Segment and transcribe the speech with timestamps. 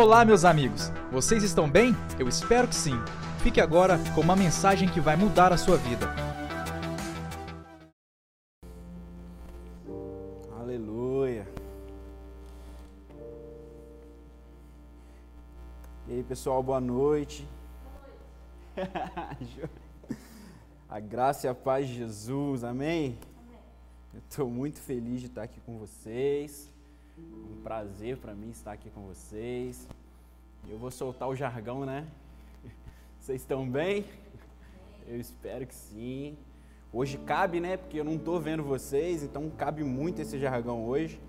[0.00, 0.92] Olá, meus amigos!
[1.10, 1.92] Vocês estão bem?
[2.20, 2.94] Eu espero que sim.
[3.42, 6.06] Fique agora com uma mensagem que vai mudar a sua vida.
[10.56, 11.48] Aleluia.
[16.06, 17.44] E aí, pessoal, boa noite.
[20.88, 23.18] a graça e a paz de Jesus, amém?
[24.14, 26.70] Eu estou muito feliz de estar aqui com vocês.
[27.18, 29.88] Um prazer para mim estar aqui com vocês.
[30.68, 32.06] Eu vou soltar o jargão, né?
[33.18, 34.04] Vocês estão bem?
[35.06, 36.36] Eu espero que sim.
[36.92, 37.76] Hoje cabe, né?
[37.76, 41.20] Porque eu não estou vendo vocês, então cabe muito esse jargão hoje.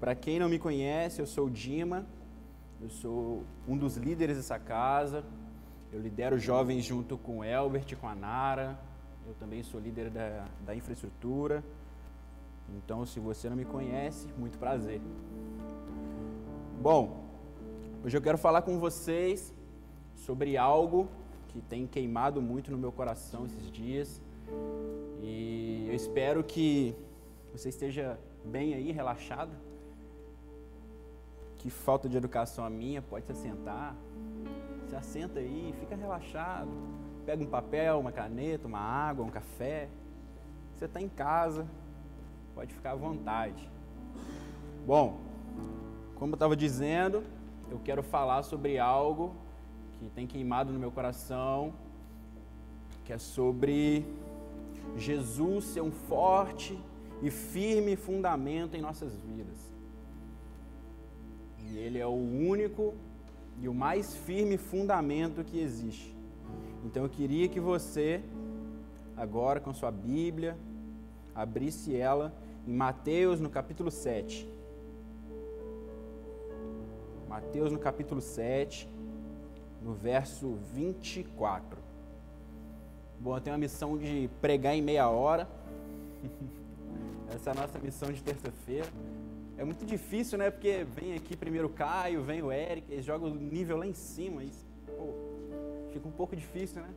[0.00, 2.06] Para quem não me conhece, eu sou o Dima.
[2.80, 5.24] Eu sou um dos líderes dessa casa.
[5.92, 8.78] Eu lidero jovens junto com o Elbert, com a Nara.
[9.26, 11.64] Eu também sou líder da, da infraestrutura.
[12.74, 15.00] Então, se você não me conhece, muito prazer.
[16.80, 17.24] Bom,
[18.04, 19.54] hoje eu quero falar com vocês
[20.14, 21.08] sobre algo
[21.48, 24.20] que tem queimado muito no meu coração esses dias.
[25.22, 26.94] E eu espero que
[27.52, 29.52] você esteja bem aí, relaxado.
[31.58, 33.96] Que falta de educação a minha, pode se assentar.
[34.88, 36.70] Se assenta aí, fica relaxado.
[37.24, 39.88] Pega um papel, uma caneta, uma água, um café.
[40.74, 41.66] Você está em casa,
[42.56, 43.68] Pode ficar à vontade.
[44.86, 45.20] Bom,
[46.14, 47.22] como eu estava dizendo,
[47.70, 49.36] eu quero falar sobre algo
[49.92, 51.74] que tem queimado no meu coração,
[53.04, 54.06] que é sobre
[54.96, 56.82] Jesus ser um forte
[57.20, 59.58] e firme fundamento em nossas vidas.
[61.62, 62.94] E Ele é o único
[63.60, 66.16] e o mais firme fundamento que existe.
[66.86, 68.24] Então eu queria que você,
[69.14, 70.56] agora com sua Bíblia,
[71.34, 74.48] abrisse ela em Mateus, no capítulo 7.
[77.28, 78.88] Mateus, no capítulo 7,
[79.80, 81.78] no verso 24.
[83.20, 85.48] Bom, eu tenho a missão de pregar em meia hora.
[87.32, 88.86] Essa é a nossa missão de terça-feira.
[89.56, 90.50] É muito difícil, né?
[90.50, 93.94] Porque vem aqui primeiro o Caio, vem o Eric, eles jogam o nível lá em
[93.94, 94.42] cima.
[94.42, 94.50] E,
[94.86, 95.14] pô,
[95.92, 96.88] fica um pouco difícil, né?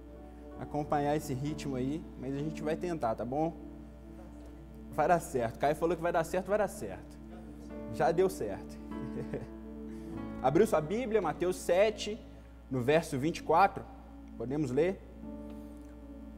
[0.60, 3.69] Acompanhar esse ritmo aí, mas a gente vai tentar, tá bom?
[4.92, 5.60] Vai dar certo.
[5.60, 7.18] Caio falou que vai dar certo, vai dar certo.
[7.94, 8.78] Já deu certo.
[10.42, 12.20] Abriu sua Bíblia, Mateus 7,
[12.70, 13.84] no verso 24.
[14.38, 15.02] Podemos ler?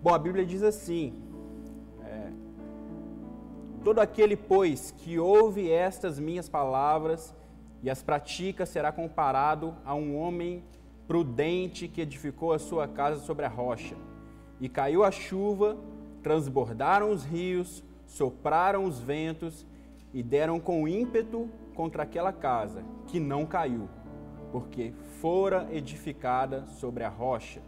[0.01, 1.13] Bom, a Bíblia diz assim:
[2.03, 2.31] é,
[3.83, 7.35] Todo aquele, pois, que ouve estas minhas palavras
[7.83, 10.63] e as pratica será comparado a um homem
[11.07, 13.95] prudente que edificou a sua casa sobre a rocha.
[14.59, 15.77] E caiu a chuva,
[16.23, 19.65] transbordaram os rios, sopraram os ventos
[20.13, 23.87] e deram com ímpeto contra aquela casa, que não caiu,
[24.51, 27.61] porque fora edificada sobre a rocha.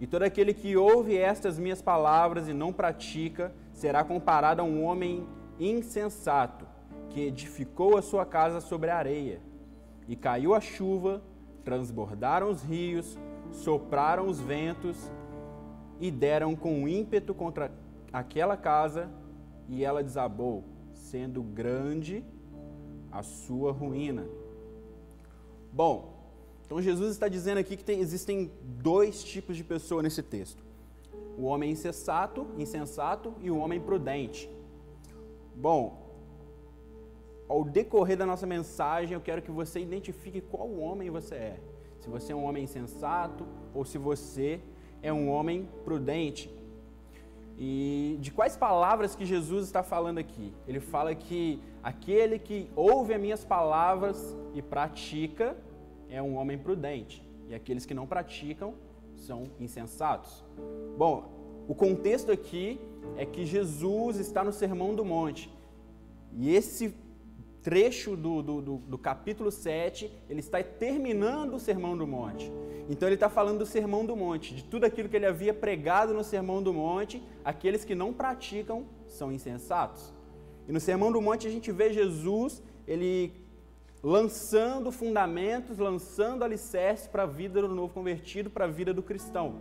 [0.00, 4.82] E todo aquele que ouve estas minhas palavras e não pratica, será comparado a um
[4.82, 5.26] homem
[5.60, 6.66] insensato,
[7.10, 9.40] que edificou a sua casa sobre a areia.
[10.08, 11.22] E caiu a chuva,
[11.64, 13.16] transbordaram os rios,
[13.52, 15.10] sopraram os ventos
[16.00, 17.70] e deram com ímpeto contra
[18.12, 19.08] aquela casa
[19.68, 20.64] e ela desabou,
[20.94, 22.24] sendo grande
[23.12, 24.26] a sua ruína.
[25.72, 26.18] Bom,
[26.64, 30.62] então Jesus está dizendo aqui que tem, existem dois tipos de pessoa nesse texto:
[31.36, 34.50] o homem insensato, insensato e o homem prudente.
[35.54, 36.08] Bom,
[37.48, 41.60] ao decorrer da nossa mensagem, eu quero que você identifique qual homem você é.
[42.00, 44.60] Se você é um homem insensato ou se você
[45.02, 46.50] é um homem prudente.
[47.60, 50.54] E de quais palavras que Jesus está falando aqui?
[50.66, 55.56] Ele fala que aquele que ouve as minhas palavras e pratica
[56.08, 58.74] é um homem prudente, e aqueles que não praticam
[59.16, 60.44] são insensatos.
[60.96, 62.80] Bom, o contexto aqui
[63.16, 65.52] é que Jesus está no Sermão do Monte.
[66.32, 66.94] E esse
[67.62, 72.50] trecho do, do, do, do capítulo 7, ele está terminando o Sermão do Monte.
[72.88, 76.14] Então ele está falando do Sermão do Monte, de tudo aquilo que ele havia pregado
[76.14, 80.12] no Sermão do Monte, aqueles que não praticam são insensatos.
[80.66, 83.32] E no Sermão do Monte a gente vê Jesus, ele
[84.02, 89.56] lançando fundamentos, lançando alicerces para a vida do novo convertido, para a vida do cristão.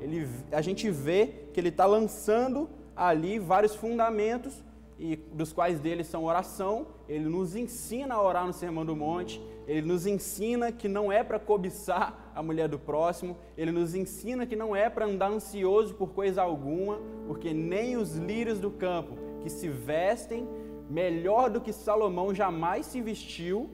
[0.00, 4.62] Ele, a gente vê que ele está lançando ali vários fundamentos
[5.02, 6.86] e dos quais deles são oração.
[7.08, 9.42] Ele nos ensina a orar no Sermão do Monte.
[9.66, 13.36] Ele nos ensina que não é para cobiçar a mulher do próximo.
[13.58, 18.14] Ele nos ensina que não é para andar ansioso por coisa alguma, porque nem os
[18.14, 20.48] lírios do campo que se vestem
[20.88, 23.68] melhor do que Salomão jamais se vestiu.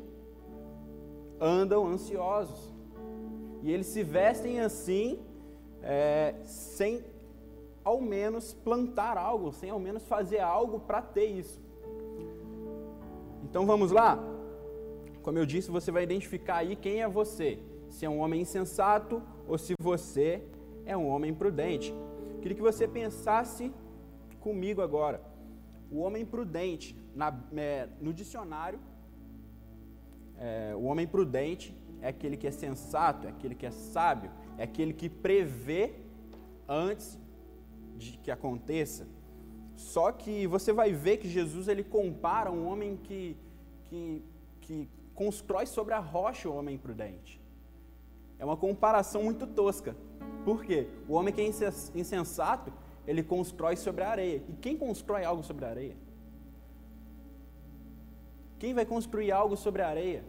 [1.38, 2.74] andam ansiosos.
[3.62, 5.20] E eles se vestem assim,
[5.82, 7.04] é, sem
[7.88, 11.58] ao menos plantar algo, sem ao menos fazer algo para ter isso.
[13.44, 14.10] Então vamos lá?
[15.22, 17.50] Como eu disse, você vai identificar aí quem é você.
[17.88, 20.42] Se é um homem insensato ou se você
[20.84, 21.94] é um homem prudente.
[22.42, 23.72] Queria que você pensasse
[24.38, 25.22] comigo agora.
[25.90, 28.78] O homem prudente, na, é, no dicionário,
[30.36, 34.64] é, o homem prudente é aquele que é sensato, é aquele que é sábio, é
[34.64, 35.94] aquele que prevê
[36.68, 37.18] antes
[37.98, 39.06] de que aconteça.
[39.76, 43.36] Só que você vai ver que Jesus ele compara um homem que,
[43.84, 44.24] que,
[44.60, 47.40] que constrói sobre a rocha o homem prudente.
[48.38, 49.96] É uma comparação muito tosca.
[50.44, 50.88] Por quê?
[51.08, 51.46] O homem que é
[51.94, 52.72] insensato,
[53.06, 54.42] ele constrói sobre a areia.
[54.48, 55.96] E quem constrói algo sobre a areia?
[58.58, 60.24] Quem vai construir algo sobre a areia?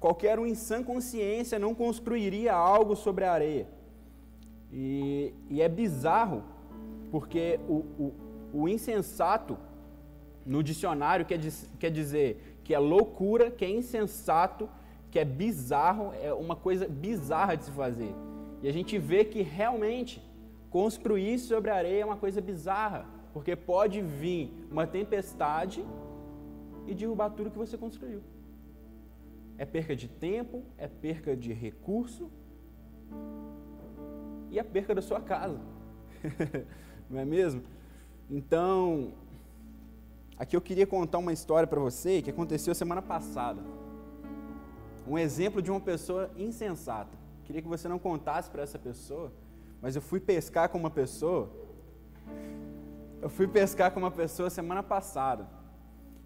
[0.00, 3.68] Qualquer um em sã consciência não construiria algo sobre a areia.
[4.72, 6.42] E, e é bizarro,
[7.10, 8.14] porque o, o,
[8.52, 9.58] o, insensato,
[10.46, 11.38] no dicionário, quer,
[11.78, 14.68] quer dizer que é loucura, que é insensato,
[15.10, 18.14] que é bizarro, é uma coisa bizarra de se fazer.
[18.62, 20.22] E a gente vê que realmente
[20.70, 25.84] construir sobre a areia é uma coisa bizarra, porque pode vir uma tempestade
[26.86, 28.22] e derrubar tudo que você construiu
[29.62, 32.30] é perca de tempo, é perca de recurso
[34.52, 35.58] e é perca da sua casa.
[37.08, 37.62] Não é mesmo?
[38.30, 39.12] Então,
[40.38, 43.62] aqui eu queria contar uma história para você que aconteceu semana passada.
[45.08, 47.16] Um exemplo de uma pessoa insensata.
[47.44, 49.32] Queria que você não contasse para essa pessoa,
[49.80, 51.50] mas eu fui pescar com uma pessoa.
[53.20, 55.48] Eu fui pescar com uma pessoa semana passada.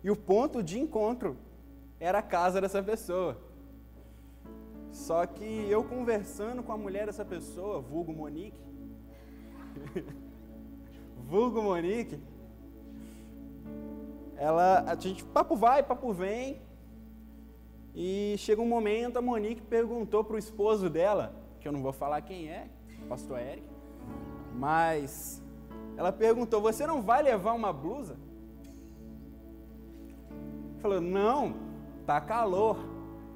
[0.05, 1.37] E o ponto de encontro
[1.99, 3.41] era a casa dessa pessoa.
[4.97, 8.59] Só que eu conversando com a mulher dessa pessoa, vulgo Monique,
[11.29, 12.19] vulgo Monique,
[14.37, 16.61] ela, a gente, papo vai, papo vem,
[17.95, 21.93] e chega um momento, a Monique perguntou para o esposo dela, que eu não vou
[21.93, 22.69] falar quem é,
[23.09, 23.69] pastor Eric,
[24.55, 25.43] mas
[25.97, 28.17] ela perguntou, você não vai levar uma blusa?
[30.81, 31.55] Falou, não,
[32.07, 32.79] Tá calor.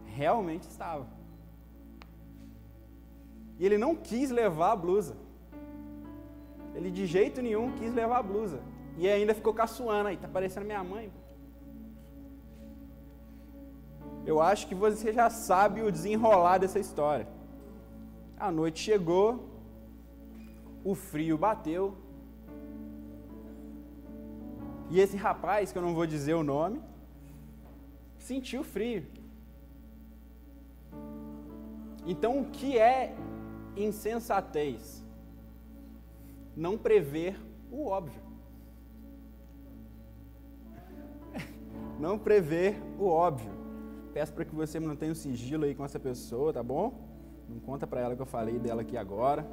[0.06, 1.19] Realmente estava.
[3.60, 5.14] E ele não quis levar a blusa.
[6.74, 8.58] Ele de jeito nenhum quis levar a blusa.
[8.96, 11.12] E ainda ficou caçoando aí, tá parecendo minha mãe.
[14.24, 17.28] Eu acho que você já sabe o desenrolar dessa história.
[18.38, 19.28] A noite chegou,
[20.82, 21.98] o frio bateu.
[24.88, 26.80] E esse rapaz, que eu não vou dizer o nome,
[28.16, 29.04] sentiu frio.
[32.06, 33.14] Então, o que é
[33.76, 35.04] insensatez?
[36.56, 37.40] Não prever
[37.70, 38.22] o óbvio.
[41.98, 43.52] Não prever o óbvio.
[44.12, 47.08] Peço para que você mantenha o sigilo aí com essa pessoa, tá bom?
[47.48, 49.46] Não conta para ela que eu falei dela aqui agora.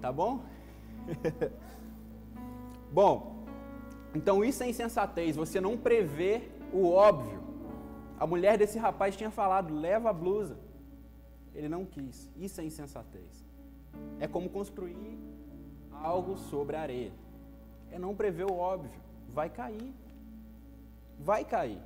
[0.00, 0.42] Tá bom?
[2.90, 3.44] bom,
[4.14, 7.40] então isso é insensatez, você não prever o óbvio.
[8.18, 10.58] A mulher desse rapaz tinha falado: leva a blusa.
[11.54, 12.30] Ele não quis.
[12.36, 13.44] Isso é insensatez.
[14.18, 15.18] É como construir
[15.92, 17.12] algo sobre a areia.
[17.90, 19.00] É não prever o óbvio.
[19.32, 19.92] Vai cair.
[21.18, 21.80] Vai cair.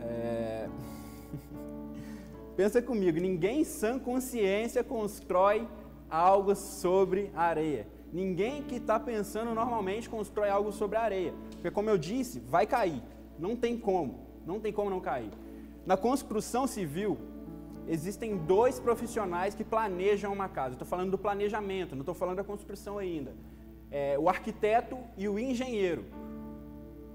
[0.00, 0.68] É...
[2.56, 5.66] Pensa comigo, ninguém sã consciência constrói
[6.10, 7.86] algo sobre a areia.
[8.12, 11.34] Ninguém que está pensando normalmente constrói algo sobre a areia.
[11.52, 13.00] Porque, como eu disse, vai cair.
[13.38, 14.26] Não tem como.
[14.44, 15.30] Não tem como não cair.
[15.86, 17.18] Na construção civil,
[17.88, 20.74] existem dois profissionais que planejam uma casa.
[20.74, 23.34] Estou falando do planejamento, não estou falando da construção ainda.
[23.90, 26.04] É, o arquiteto e o engenheiro.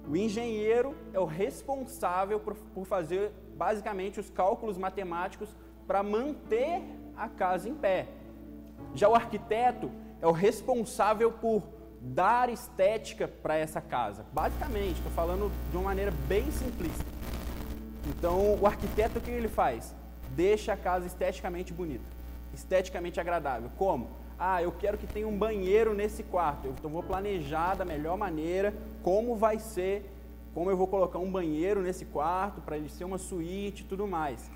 [0.07, 5.55] O engenheiro é o responsável por, por fazer basicamente os cálculos matemáticos
[5.87, 6.83] para manter
[7.15, 8.07] a casa em pé.
[8.93, 9.89] Já o arquiteto
[10.21, 11.63] é o responsável por
[12.01, 14.25] dar estética para essa casa.
[14.31, 17.05] Basicamente, estou falando de uma maneira bem simplista.
[18.07, 19.93] Então, o arquiteto o que ele faz?
[20.31, 22.05] Deixa a casa esteticamente bonita,
[22.53, 23.69] esteticamente agradável.
[23.77, 24.09] Como?
[24.37, 26.67] Ah, eu quero que tenha um banheiro nesse quarto.
[26.67, 30.09] Então, vou planejar da melhor maneira como vai ser,
[30.53, 34.05] como eu vou colocar um banheiro nesse quarto para ele ser uma suíte e tudo
[34.07, 34.51] mais.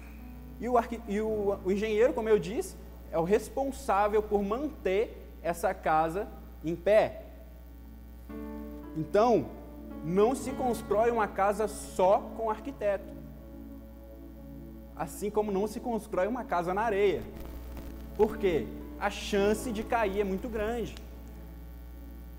[0.60, 0.74] E, o,
[1.08, 2.76] e o, o engenheiro, como eu disse,
[3.12, 6.28] é o responsável por manter essa casa
[6.64, 7.24] em pé.
[8.98, 9.46] Então,
[10.04, 13.19] não se constrói uma casa só com arquiteto.
[15.00, 17.24] Assim como não se constrói uma casa na areia.
[18.18, 18.68] Por quê?
[19.00, 20.94] A chance de cair é muito grande.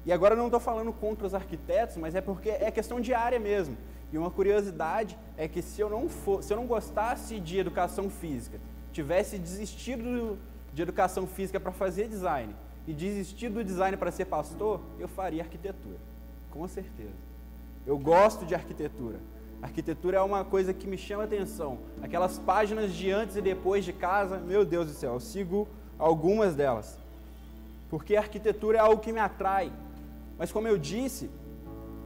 [0.05, 3.15] E agora eu não estou falando contra os arquitetos, mas é porque é questão de
[3.15, 3.77] área mesmo.
[4.13, 8.11] E uma curiosidade é que se eu não for, se eu não gostasse de educação
[8.11, 8.61] física,
[8.93, 10.39] tivesse desistido
[10.75, 12.55] de educação física para fazer design
[12.87, 15.97] e desistido do design para ser pastor, eu faria arquitetura.
[16.51, 17.15] Com certeza.
[17.87, 19.19] Eu gosto de arquitetura.
[19.63, 21.79] Arquitetura é uma coisa que me chama atenção.
[22.03, 26.55] Aquelas páginas de antes e depois de casa, meu Deus do céu, eu sigo algumas
[26.55, 26.99] delas.
[27.91, 29.71] Porque a arquitetura é algo que me atrai.
[30.39, 31.29] Mas como eu disse,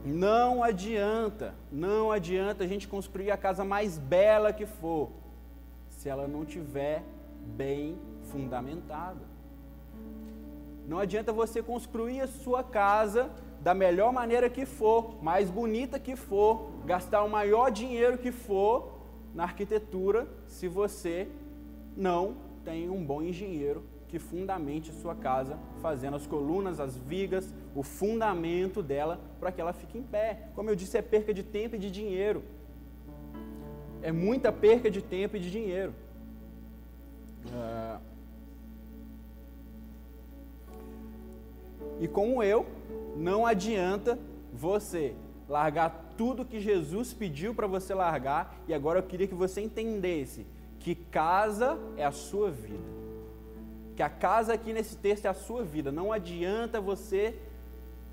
[0.03, 5.09] não adianta, não adianta a gente construir a casa mais bela que for,
[5.89, 7.03] se ela não tiver
[7.45, 7.97] bem
[8.31, 9.21] fundamentada.
[10.87, 13.31] Não adianta você construir a sua casa
[13.61, 18.93] da melhor maneira que for, mais bonita que for, gastar o maior dinheiro que for
[19.33, 21.27] na arquitetura, se você
[21.95, 27.83] não tem um bom engenheiro que fundamente sua casa, fazendo as colunas, as vigas, o
[27.83, 30.49] fundamento dela para que ela fique em pé.
[30.55, 32.43] Como eu disse, é perca de tempo e de dinheiro.
[34.01, 35.93] É muita perca de tempo e de dinheiro.
[37.47, 37.99] Uh...
[41.99, 42.65] E como eu,
[43.15, 44.19] não adianta
[44.53, 45.15] você
[45.47, 50.45] largar tudo que Jesus pediu para você largar, e agora eu queria que você entendesse
[50.79, 52.83] que casa é a sua vida.
[53.95, 55.91] Que a casa aqui nesse texto é a sua vida.
[55.91, 57.35] Não adianta você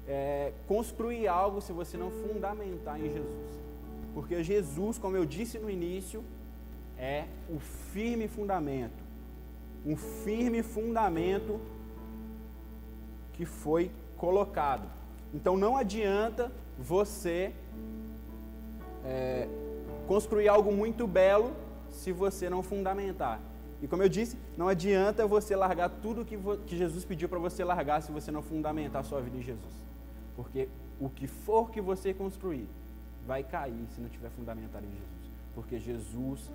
[0.06, 3.62] é, construir algo se você não fundamentar em Jesus.
[4.14, 6.22] Porque Jesus, como eu disse no início,
[6.98, 9.02] é o firme fundamento.
[9.84, 11.60] Um firme fundamento
[13.32, 14.88] que foi colocado.
[15.34, 17.52] Então não adianta você
[19.04, 19.48] é,
[20.06, 21.52] construir algo muito belo
[21.90, 23.40] se você não fundamentar.
[23.82, 27.64] E como eu disse, não adianta você largar tudo que, que Jesus pediu para você
[27.64, 29.72] largar se você não fundamentar a sua vida em Jesus.
[30.36, 30.68] Porque
[31.00, 32.68] o que for que você construir
[33.26, 35.32] vai cair se não tiver fundamentado em Jesus.
[35.54, 36.50] Porque Jesus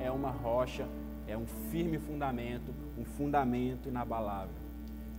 [0.00, 0.86] é uma rocha,
[1.26, 4.54] é um firme fundamento, um fundamento inabalável.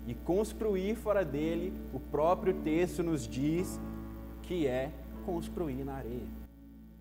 [0.06, 3.80] E construir fora dele, o próprio texto nos diz
[4.48, 4.92] que é
[5.26, 6.46] construir na areia.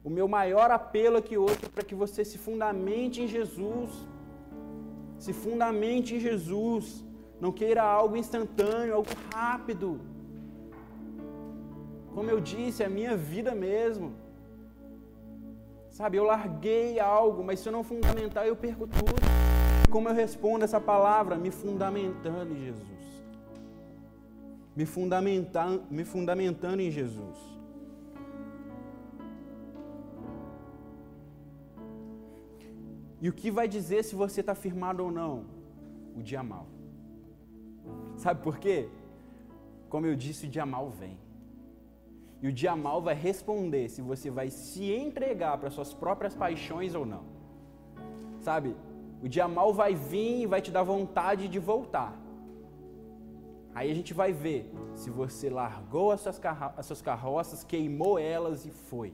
[0.03, 3.91] O meu maior apelo aqui hoje é para que você se fundamente em Jesus,
[5.19, 7.05] se fundamente em Jesus.
[7.41, 10.01] Não queira algo instantâneo, algo rápido.
[12.15, 14.13] Como eu disse, é a minha vida mesmo.
[15.91, 19.23] Sabe, eu larguei algo, mas se eu não fundamentar, eu perco tudo.
[19.91, 21.37] Como eu respondo essa palavra?
[21.37, 22.94] Me fundamentando em Jesus.
[24.77, 27.39] Me, fundamentar, me fundamentando em Jesus.
[33.21, 35.45] E o que vai dizer se você está firmado ou não?
[36.17, 36.67] O dia mal.
[38.17, 38.89] Sabe por quê?
[39.89, 41.17] Como eu disse, o dia mal vem.
[42.43, 46.95] E o dia mal vai responder se você vai se entregar para suas próprias paixões
[46.95, 47.25] ou não.
[48.41, 48.77] Sabe?
[49.23, 52.15] O dia mal vai vir e vai te dar vontade de voltar.
[53.75, 56.41] Aí a gente vai ver se você largou as suas,
[56.77, 59.13] as suas carroças, queimou elas e foi.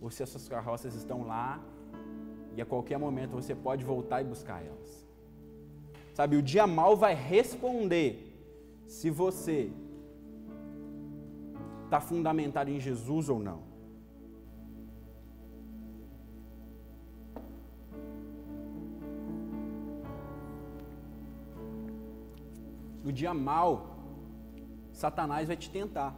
[0.00, 1.60] Ou se as suas carroças estão lá
[2.54, 5.06] e a qualquer momento você pode voltar e buscar elas.
[6.12, 8.34] Sabe, o dia mal vai responder
[8.86, 9.70] se você
[11.84, 13.65] está fundamentado em Jesus ou não.
[23.06, 23.70] No dia mal,
[24.92, 26.14] Satanás vai te tentar,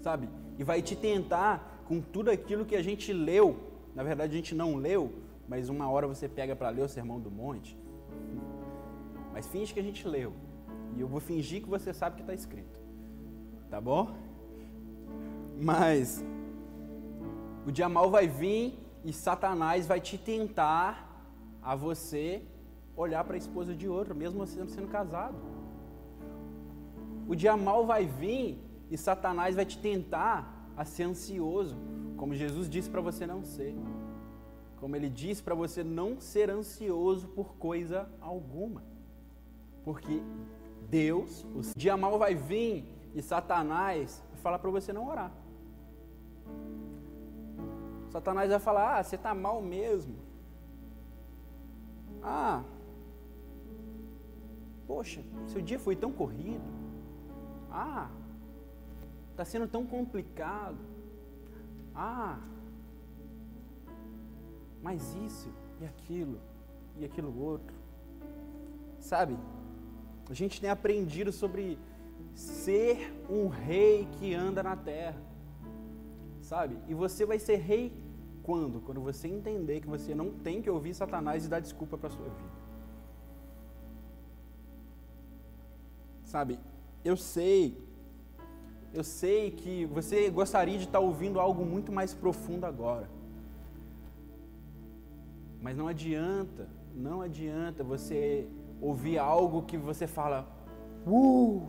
[0.00, 0.28] sabe?
[0.58, 4.54] E vai te tentar com tudo aquilo que a gente leu na verdade, a gente
[4.54, 5.12] não leu,
[5.48, 7.76] mas uma hora você pega para ler o Sermão do Monte.
[9.32, 10.32] Mas finge que a gente leu.
[10.96, 12.78] E eu vou fingir que você sabe que está escrito.
[13.68, 14.14] Tá bom?
[15.60, 16.24] Mas
[17.66, 21.26] o dia mal vai vir e Satanás vai te tentar
[21.60, 22.40] a você
[22.96, 25.36] olhar para a esposa de outro, mesmo você sendo casado.
[27.28, 28.58] O dia mal vai vir
[28.90, 31.76] e Satanás vai te tentar a ser ansioso
[32.18, 33.74] como Jesus disse para você não ser.
[34.80, 38.82] Como ele disse para você não ser ansioso por coisa alguma.
[39.84, 40.20] Porque
[40.90, 45.32] Deus, o dia mal vai vir e Satanás vai falar para você não orar.
[48.10, 50.16] Satanás vai falar: "Ah, você está mal mesmo".
[52.22, 52.64] Ah,
[54.86, 56.87] poxa, seu dia foi tão corrido.
[57.80, 58.10] Ah,
[59.38, 60.76] Está sendo tão complicado.
[61.94, 62.40] Ah,
[64.82, 65.48] mas isso
[65.80, 66.40] e aquilo
[66.96, 67.76] e aquilo outro.
[68.98, 69.38] Sabe?
[70.28, 71.78] A gente tem aprendido sobre
[72.34, 75.22] ser um rei que anda na terra.
[76.40, 76.76] Sabe?
[76.88, 77.92] E você vai ser rei
[78.42, 78.80] quando?
[78.80, 82.24] Quando você entender que você não tem que ouvir Satanás e dar desculpa para sua
[82.24, 82.58] vida.
[86.24, 86.58] Sabe?
[87.04, 87.88] Eu sei
[88.92, 93.08] eu sei que você gostaria de estar ouvindo algo muito mais profundo agora.
[95.60, 98.48] Mas não adianta, não adianta você
[98.80, 100.48] ouvir algo que você fala,
[101.06, 101.62] uh,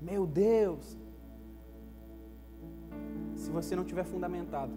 [0.00, 0.96] meu Deus,
[3.34, 4.72] se você não tiver fundamentado.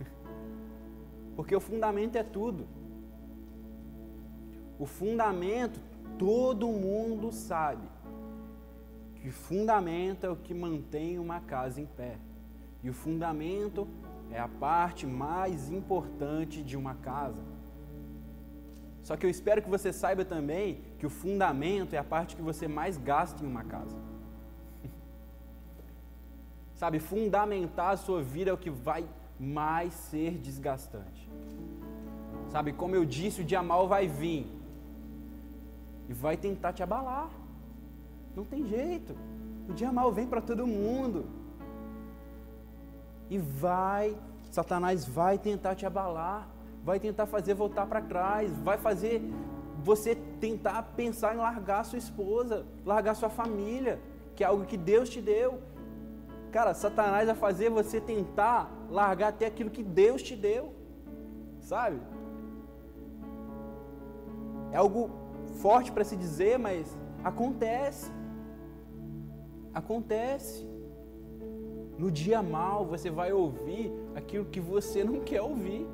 [1.36, 2.66] Porque o fundamento é tudo.
[4.78, 5.80] O fundamento
[6.18, 7.88] todo mundo sabe
[9.28, 12.16] que fundamento é o que mantém uma casa em pé.
[12.82, 13.86] E o fundamento
[14.30, 17.42] é a parte mais importante de uma casa.
[19.02, 22.40] Só que eu espero que você saiba também que o fundamento é a parte que
[22.40, 23.98] você mais gasta em uma casa.
[26.74, 29.06] Sabe, fundamentar a sua vida é o que vai
[29.38, 31.28] mais ser desgastante.
[32.48, 34.46] Sabe, como eu disse, o dia mal vai vir
[36.08, 37.28] e vai tentar te abalar.
[38.34, 39.14] Não tem jeito.
[39.68, 41.26] O dia mal vem para todo mundo.
[43.28, 44.16] E vai,
[44.50, 46.48] Satanás vai tentar te abalar
[46.88, 49.22] vai tentar fazer voltar para trás, vai fazer
[49.84, 54.00] você tentar pensar em largar sua esposa, largar sua família,
[54.34, 55.60] que é algo que Deus te deu.
[56.50, 60.72] Cara, Satanás vai fazer você tentar largar até aquilo que Deus te deu,
[61.60, 62.00] sabe?
[64.72, 65.10] É algo
[65.60, 68.10] forte para se dizer, mas acontece.
[69.72, 70.66] Acontece.
[71.98, 75.86] No dia mal você vai ouvir aquilo que você não quer ouvir.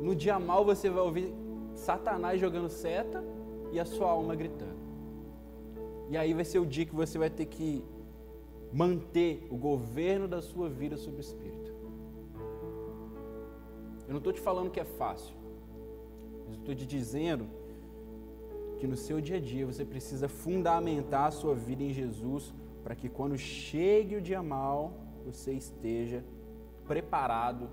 [0.00, 1.34] No dia mal você vai ouvir
[1.74, 3.24] Satanás jogando seta
[3.72, 4.78] e a sua alma gritando.
[6.10, 7.84] E aí vai ser o dia que você vai ter que
[8.72, 11.72] manter o governo da sua vida sobre o Espírito.
[14.06, 15.34] Eu não estou te falando que é fácil,
[16.50, 17.46] estou te dizendo
[18.78, 22.94] que no seu dia a dia você precisa fundamentar a sua vida em Jesus para
[22.94, 24.92] que quando chegue o dia mal
[25.24, 26.24] você esteja
[26.86, 27.68] preparado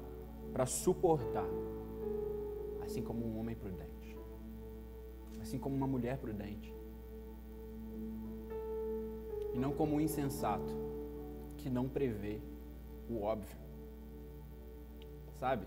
[0.52, 1.48] para suportar
[2.84, 4.18] assim como um homem prudente,
[5.42, 6.74] assim como uma mulher prudente,
[9.54, 10.72] e não como um insensato
[11.58, 12.40] que não prevê
[13.10, 13.58] o óbvio.
[15.40, 15.66] Sabe?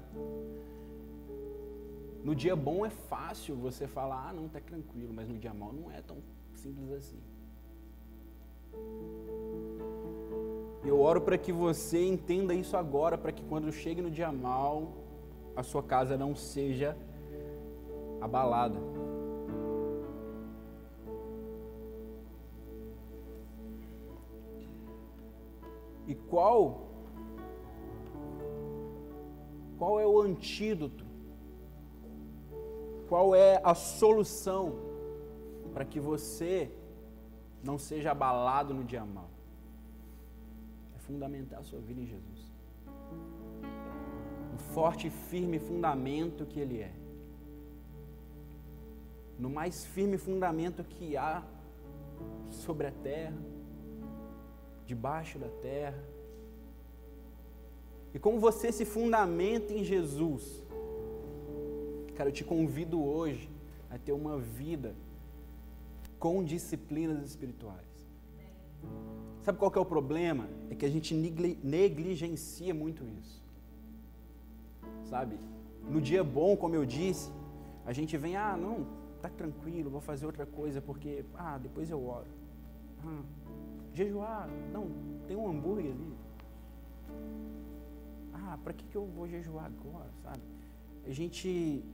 [2.23, 5.73] No dia bom é fácil você falar, ah, não, tá tranquilo, mas no dia mal
[5.73, 6.19] não é tão
[6.55, 7.21] simples assim.
[10.85, 14.95] Eu oro para que você entenda isso agora, para que quando chegue no dia mal,
[15.55, 16.97] a sua casa não seja
[18.21, 18.79] abalada.
[26.07, 26.89] E qual
[29.79, 31.08] qual é o antídoto?
[33.09, 34.75] Qual é a solução
[35.73, 36.71] para que você
[37.63, 39.31] não seja abalado no dia mal?
[40.95, 42.53] É fundamentar a sua vida em Jesus.
[44.55, 46.93] Um forte e firme fundamento que Ele é
[49.39, 51.43] no mais firme fundamento que há
[52.51, 53.39] sobre a terra,
[54.85, 56.03] debaixo da terra.
[58.13, 60.65] E como você se fundamenta em Jesus,
[62.19, 63.49] cara, eu te convido hoje
[63.89, 64.93] a ter uma vida
[66.19, 67.87] com disciplinas espirituais.
[69.45, 70.49] Sabe qual que é o problema?
[70.69, 73.41] É que a gente negligencia muito isso.
[75.05, 75.39] Sabe?
[75.89, 77.31] No dia bom, como eu disse,
[77.87, 78.85] a gente vem, ah, não,
[79.23, 82.27] tá tranquilo, vou fazer outra coisa porque, ah, depois eu oro.
[83.07, 83.23] Ah,
[83.95, 84.91] jejuar, não,
[85.29, 86.13] tem um hambúrguer ali.
[88.35, 90.43] Ah, para que, que eu vou jejuar agora, sabe?
[91.07, 91.85] A gente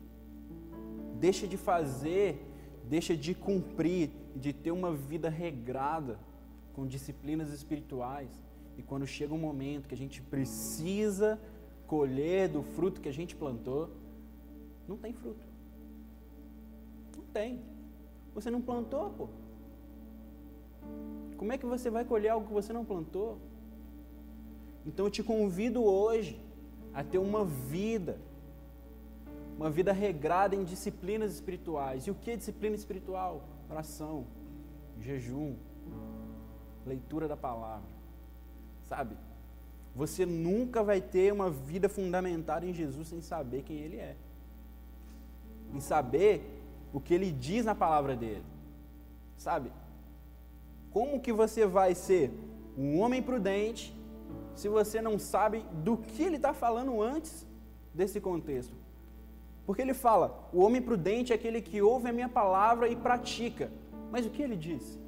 [1.20, 2.44] deixa de fazer,
[2.85, 6.18] deixa de cumprir, de ter uma vida regrada
[6.74, 8.31] com disciplinas espirituais.
[8.77, 11.40] E quando chega um momento que a gente precisa
[11.87, 13.90] colher do fruto que a gente plantou,
[14.88, 15.55] não tem fruto
[17.35, 17.61] tem.
[18.33, 19.29] Você não plantou, pô.
[21.37, 23.38] Como é que você vai colher algo que você não plantou?
[24.87, 26.40] Então eu te convido hoje
[26.92, 28.18] a ter uma vida,
[29.57, 32.07] uma vida regrada em disciplinas espirituais.
[32.07, 33.43] E o que é disciplina espiritual?
[33.71, 34.27] Oração,
[35.01, 35.57] jejum,
[36.85, 37.88] leitura da palavra.
[38.85, 39.17] Sabe?
[39.95, 44.17] Você nunca vai ter uma vida fundamentada em Jesus sem saber quem Ele é.
[45.73, 46.61] Em saber
[46.93, 48.45] o que Ele diz na palavra dele.
[49.37, 49.71] Sabe?
[50.90, 52.33] Como que você vai ser
[52.77, 53.95] um homem prudente
[54.55, 57.45] se você não sabe do que ele está falando antes
[57.93, 58.84] desse contexto?
[59.66, 63.70] Porque ele fala: o homem prudente é aquele que ouve a minha palavra e pratica.
[64.11, 64.98] Mas o que ele disse?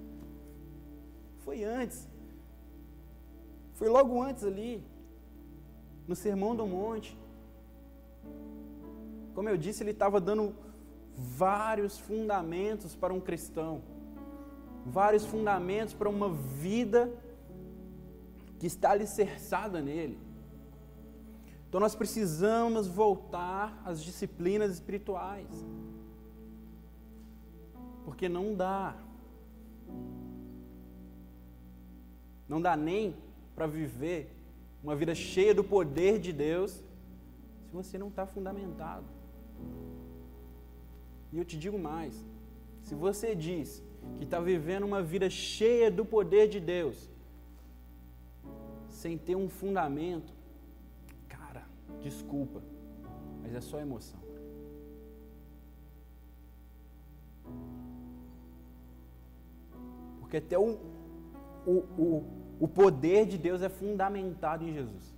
[1.39, 2.09] Foi antes.
[3.75, 4.83] Foi logo antes ali,
[6.09, 7.17] no Sermão do Monte.
[9.35, 10.55] Como eu disse, ele estava dando
[11.17, 13.83] vários fundamentos para um cristão,
[14.85, 17.13] vários fundamentos para uma vida
[18.59, 20.19] que está alicerçada nele.
[21.69, 25.49] Então nós precisamos voltar às disciplinas espirituais.
[28.05, 28.97] Porque não dá.
[32.49, 33.17] Não dá nem
[33.55, 34.31] para viver
[34.83, 36.71] uma vida cheia do poder de Deus
[37.65, 39.05] se você não está fundamentado.
[41.33, 42.25] E eu te digo mais:
[42.83, 43.83] se você diz
[44.17, 47.11] que está vivendo uma vida cheia do poder de Deus,
[48.89, 50.36] sem ter um fundamento,
[52.09, 52.63] desculpa,
[53.43, 54.21] mas é só emoção.
[60.21, 60.79] Porque até o,
[61.67, 61.73] o,
[62.05, 62.25] o,
[62.61, 65.15] o poder de Deus é fundamentado em Jesus.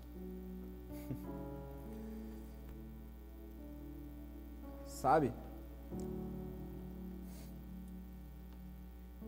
[4.87, 5.33] Sabe?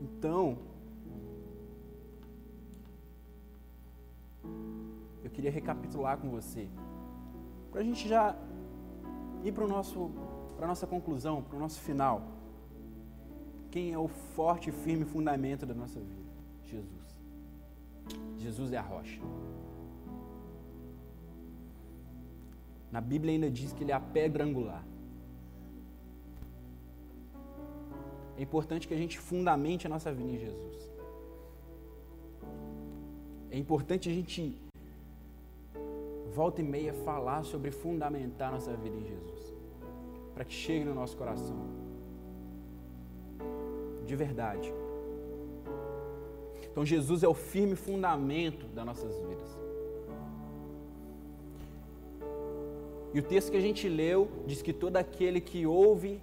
[0.00, 0.56] Então,
[5.22, 6.66] eu queria recapitular com você,
[7.70, 8.36] para a gente já
[9.44, 12.22] ir para a nossa conclusão, para o nosso final.
[13.70, 16.30] Quem é o forte e firme fundamento da nossa vida?
[16.64, 17.18] Jesus.
[18.38, 19.20] Jesus é a rocha.
[22.90, 24.84] Na Bíblia ainda diz que ele é a pedra angular.
[28.36, 30.90] É importante que a gente fundamente a nossa vida em Jesus.
[33.50, 34.60] É importante a gente
[36.30, 39.54] volta e meia falar sobre fundamentar nossa vida em Jesus,
[40.34, 41.58] para que chegue no nosso coração
[44.06, 44.72] de verdade.
[46.70, 49.58] Então, Jesus é o firme fundamento das nossas vidas.
[53.12, 56.22] E o texto que a gente leu diz que todo aquele que ouve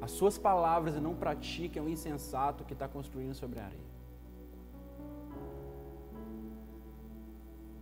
[0.00, 3.89] as suas palavras e não pratica é um insensato que está construindo sobre a areia.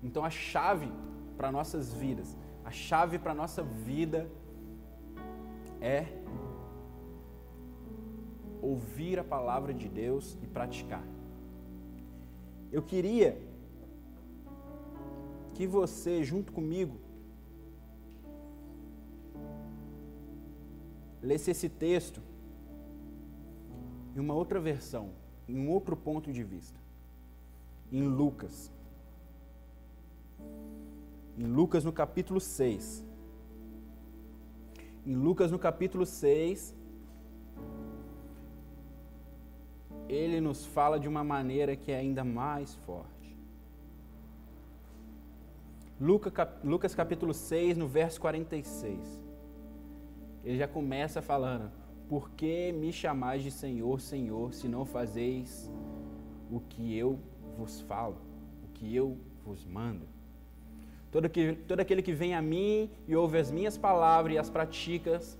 [0.03, 0.91] Então, a chave
[1.37, 4.31] para nossas vidas, a chave para nossa vida
[5.81, 6.07] é
[8.61, 11.05] ouvir a palavra de Deus e praticar.
[12.71, 13.41] Eu queria
[15.55, 16.97] que você, junto comigo,
[21.23, 22.21] lesse esse texto
[24.15, 25.11] em uma outra versão,
[25.49, 26.79] em um outro ponto de vista.
[27.91, 28.71] Em Lucas.
[31.39, 33.07] Em Lucas no capítulo 6.
[35.07, 36.75] Em Lucas no capítulo 6,
[40.09, 43.39] ele nos fala de uma maneira que é ainda mais forte.
[46.01, 49.23] Lucas capítulo 6, no verso 46.
[50.43, 51.71] Ele já começa falando:
[52.09, 55.71] Por que me chamais de Senhor, Senhor, se não fazeis
[56.51, 57.17] o que eu
[57.57, 58.17] vos falo,
[58.65, 60.18] o que eu vos mando?
[61.11, 64.51] Todo, que, todo aquele que vem a mim e ouve as minhas palavras e as
[64.51, 65.39] praticas,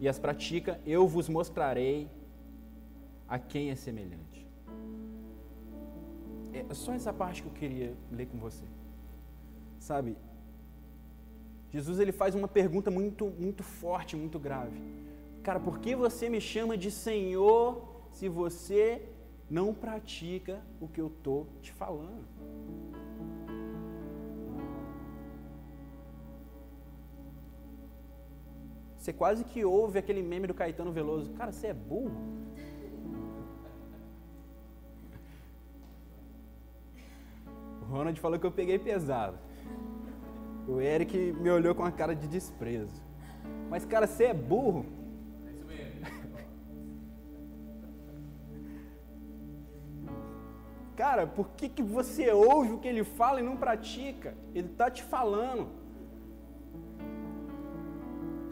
[0.00, 2.08] e as pratica, eu vos mostrarei
[3.28, 4.46] a quem é semelhante.
[6.52, 8.64] É só essa parte que eu queria ler com você.
[9.78, 10.16] Sabe?
[11.70, 14.80] Jesus ele faz uma pergunta muito muito forte, muito grave.
[15.42, 19.02] Cara, por que você me chama de Senhor se você
[19.50, 22.24] não pratica o que eu tô te falando?
[29.04, 31.30] Você quase que ouve aquele meme do Caetano Veloso.
[31.32, 32.10] Cara, você é burro?
[37.86, 39.36] Ronald falou que eu peguei pesado.
[40.66, 43.02] O Eric me olhou com a cara de desprezo.
[43.68, 44.86] Mas, cara, você é burro.
[45.46, 46.00] É isso mesmo.
[50.96, 54.34] cara, por que, que você ouve o que ele fala e não pratica?
[54.54, 55.83] Ele está te falando.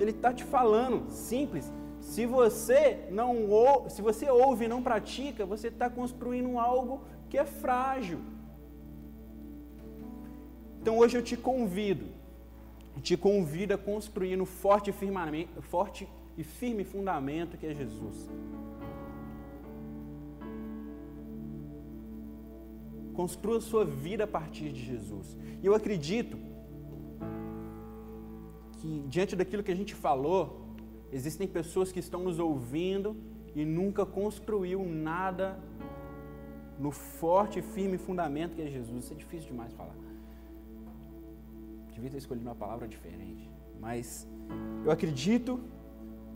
[0.03, 5.47] Ele está te falando, simples, Se você não ou, se você ouve e não pratica,
[5.47, 6.95] você está construindo algo
[7.31, 8.19] que é frágil.
[10.81, 12.07] Então hoje eu te convido,
[13.01, 14.93] te convido a construir no forte,
[15.61, 18.29] forte e firme fundamento que é Jesus.
[23.15, 25.37] Construa sua vida a partir de Jesus.
[25.63, 26.37] E eu acredito
[28.83, 30.41] que, diante daquilo que a gente falou,
[31.13, 33.17] existem pessoas que estão nos ouvindo
[33.55, 35.57] e nunca construiu nada
[36.79, 39.05] no forte e firme fundamento que é Jesus.
[39.05, 39.95] Isso é difícil demais falar.
[41.95, 43.49] Devia ter escolhido uma palavra diferente.
[43.79, 44.27] Mas
[44.85, 45.61] eu acredito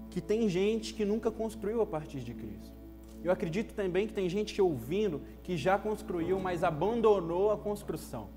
[0.08, 2.76] que tem gente que nunca construiu a partir de Cristo.
[3.24, 8.35] Eu acredito também que tem gente que ouvindo que já construiu, mas abandonou a construção.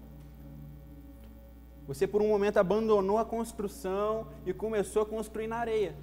[1.89, 5.95] Você por um momento abandonou a construção e começou a construir na areia.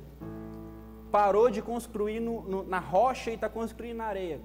[1.12, 4.40] Parou de construir no, no, na rocha e está construindo na areia.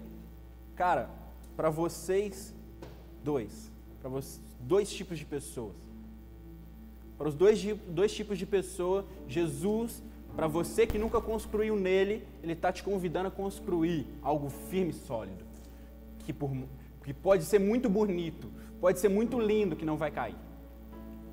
[0.75, 1.09] Cara,
[1.57, 2.53] para vocês
[3.23, 4.11] dois, para
[4.59, 5.75] dois tipos de pessoas.
[7.17, 10.03] Para os dois, dois tipos de pessoa, Jesus
[10.35, 14.93] para você que nunca construiu nele, ele está te convidando a construir algo firme e
[14.93, 15.43] sólido.
[16.19, 16.51] Que, por,
[17.03, 18.49] que pode ser muito bonito,
[18.79, 20.50] pode ser muito lindo, que não vai cair.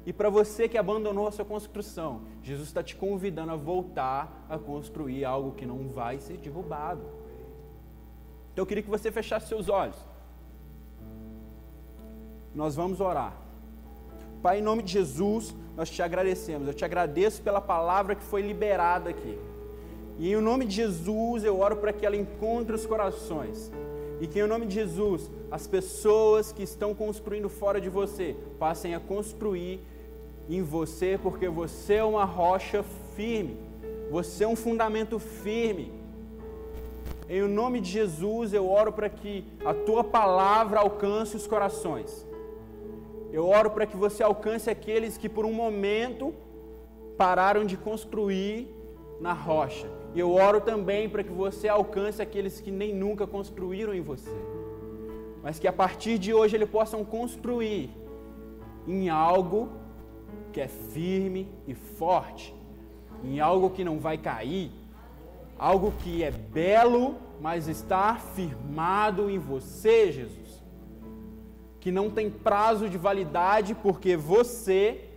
[0.09, 4.57] E para você que abandonou a sua construção, Jesus está te convidando a voltar a
[4.57, 7.03] construir algo que não vai ser derrubado.
[8.51, 9.97] Então eu queria que você fechasse seus olhos.
[12.55, 13.37] Nós vamos orar.
[14.43, 16.67] Pai, em nome de Jesus, nós te agradecemos.
[16.67, 19.39] Eu te agradeço pela palavra que foi liberada aqui.
[20.19, 23.71] E em nome de Jesus, eu oro para que ela encontre os corações.
[24.23, 28.95] E que em nome de Jesus, as pessoas que estão construindo fora de você passem
[28.95, 29.83] a construir
[30.49, 32.83] em você, porque você é uma rocha
[33.15, 33.57] firme.
[34.11, 35.93] Você é um fundamento firme.
[37.29, 42.27] Em nome de Jesus, eu oro para que a tua palavra alcance os corações.
[43.31, 46.33] Eu oro para que você alcance aqueles que por um momento
[47.19, 48.75] pararam de construir
[49.21, 49.87] na rocha.
[50.15, 54.31] E eu oro também para que você alcance aqueles que nem nunca construíram em você.
[55.43, 57.91] Mas que a partir de hoje eles possam construir
[58.87, 59.69] em algo
[60.59, 62.53] que é firme e forte,
[63.23, 64.73] em algo que não vai cair,
[65.57, 70.49] algo que é belo, mas está firmado em você, Jesus
[71.81, 75.09] que não tem prazo de validade, porque você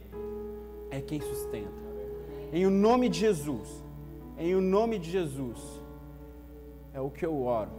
[0.89, 1.81] é quem sustenta.
[2.53, 3.83] Em o nome de Jesus,
[4.37, 5.81] em o nome de Jesus,
[6.93, 7.71] é o que eu oro.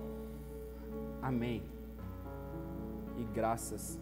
[1.23, 1.63] Amém.
[3.17, 4.02] E graças a